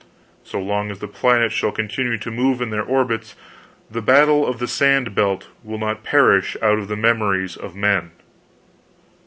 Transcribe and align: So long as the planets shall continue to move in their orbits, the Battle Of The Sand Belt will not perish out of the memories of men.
So 0.43 0.59
long 0.59 0.89
as 0.89 0.97
the 0.97 1.07
planets 1.07 1.53
shall 1.53 1.71
continue 1.71 2.17
to 2.17 2.31
move 2.31 2.59
in 2.59 2.71
their 2.71 2.81
orbits, 2.81 3.35
the 3.87 4.01
Battle 4.01 4.47
Of 4.47 4.57
The 4.57 4.67
Sand 4.67 5.13
Belt 5.13 5.49
will 5.63 5.77
not 5.77 6.03
perish 6.03 6.57
out 6.59 6.79
of 6.79 6.87
the 6.87 6.95
memories 6.97 7.55
of 7.55 7.75
men. 7.75 8.09